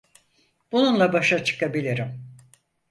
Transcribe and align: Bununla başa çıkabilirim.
Bununla 0.71 1.13
başa 1.13 1.43
çıkabilirim. 1.43 2.21